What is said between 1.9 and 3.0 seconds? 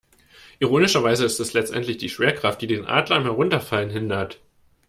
die Schwerkraft, die den